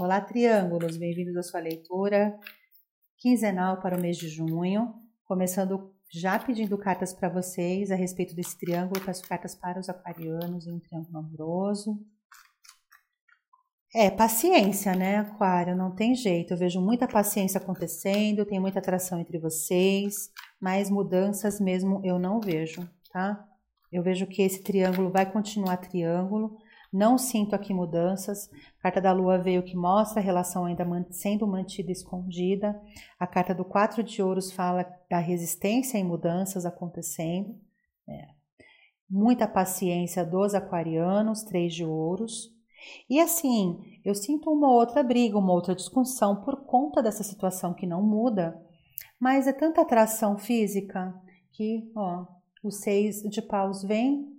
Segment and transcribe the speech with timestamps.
[0.00, 2.38] Olá, triângulos, bem-vindos à sua leitura
[3.16, 4.94] quinzenal para o mês de junho.
[5.24, 10.68] Começando já pedindo cartas para vocês a respeito desse triângulo, peço cartas para os aquarianos
[10.68, 11.98] em um triângulo amoroso.
[13.92, 15.74] É, paciência, né, Aquário?
[15.74, 16.54] Não tem jeito.
[16.54, 20.30] Eu vejo muita paciência acontecendo, tem muita atração entre vocês,
[20.60, 23.44] mas mudanças mesmo eu não vejo, tá?
[23.90, 26.56] Eu vejo que esse triângulo vai continuar triângulo
[26.92, 28.48] não sinto aqui mudanças.
[28.78, 32.80] A carta da lua veio que mostra a relação ainda sendo mantida escondida.
[33.18, 37.54] A carta do quatro de ouros fala da resistência em mudanças acontecendo.
[38.08, 38.28] É.
[39.08, 42.50] Muita paciência dos aquarianos, três de ouros.
[43.08, 47.86] E assim, eu sinto uma outra briga, uma outra discussão por conta dessa situação que
[47.86, 48.58] não muda,
[49.18, 51.12] mas é tanta atração física
[51.52, 52.24] que, ó,
[52.62, 54.37] os seis de paus vem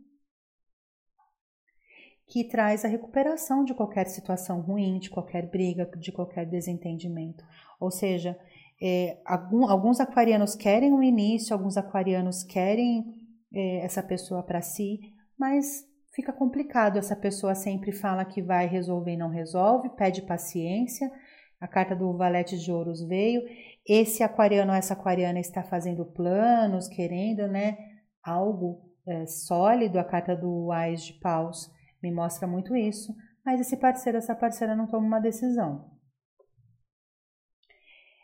[2.29, 7.43] que traz a recuperação de qualquer situação ruim, de qualquer briga, de qualquer desentendimento.
[7.79, 8.37] Ou seja,
[8.81, 13.04] é, algum, alguns aquarianos querem um início, alguns aquarianos querem
[13.51, 14.99] é, essa pessoa para si,
[15.37, 16.98] mas fica complicado.
[16.98, 21.11] Essa pessoa sempre fala que vai resolver e não resolve, pede paciência.
[21.59, 23.41] A carta do Valete de Ouros veio.
[23.85, 27.76] Esse aquariano ou essa aquariana está fazendo planos, querendo né,
[28.23, 29.98] algo é, sólido.
[29.99, 31.70] A carta do Ais de Paus
[32.01, 35.89] me mostra muito isso, mas esse parceiro, essa parceira não toma uma decisão.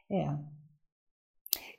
[0.09, 0.27] É.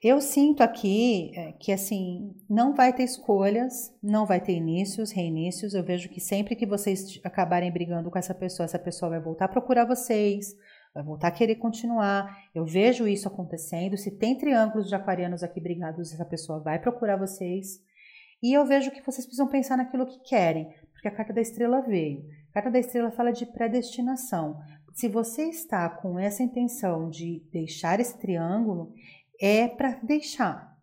[0.02, 5.74] Eu sinto aqui é, que assim não vai ter escolhas, não vai ter inícios, reinícios.
[5.74, 9.46] Eu vejo que sempre que vocês acabarem brigando com essa pessoa, essa pessoa vai voltar
[9.46, 10.54] a procurar vocês,
[10.94, 12.36] vai voltar a querer continuar.
[12.54, 13.96] Eu vejo isso acontecendo.
[13.96, 17.80] Se tem triângulos de aquarianos aqui brigados, essa pessoa vai procurar vocês.
[18.42, 21.82] E eu vejo que vocês precisam pensar naquilo que querem porque a carta da estrela
[21.82, 22.24] veio.
[22.50, 24.58] A carta da estrela fala de predestinação.
[24.94, 28.94] Se você está com essa intenção de deixar esse triângulo,
[29.38, 30.74] é para deixar.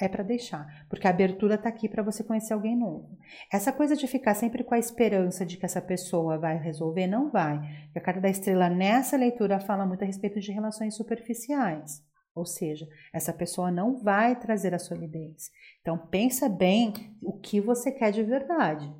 [0.00, 3.16] É para deixar, porque a abertura está aqui para você conhecer alguém novo.
[3.52, 7.30] Essa coisa de ficar sempre com a esperança de que essa pessoa vai resolver, não
[7.30, 7.60] vai.
[7.94, 12.02] a carta da estrela nessa leitura fala muito a respeito de relações superficiais.
[12.34, 15.50] Ou seja, essa pessoa não vai trazer a solidez.
[15.82, 18.90] Então pensa bem o que você quer de verdade.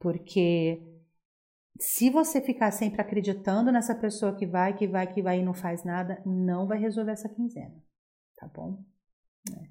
[0.00, 0.82] Porque
[1.78, 5.54] se você ficar sempre acreditando nessa pessoa que vai, que vai, que vai e não
[5.54, 7.80] faz nada, não vai resolver essa quinzena,
[8.36, 8.82] tá bom?
[9.52, 9.68] É.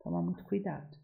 [0.00, 0.96] Toma muito cuidado.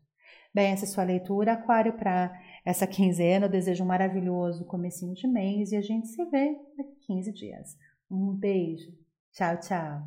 [0.55, 2.33] Bem, essa é a sua leitura, Aquário, para
[2.65, 3.47] essa quinzena.
[3.47, 7.77] Eu desejo um maravilhoso comecinho de mês e a gente se vê daqui 15 dias.
[8.11, 8.93] Um beijo.
[9.33, 10.03] Tchau, tchau.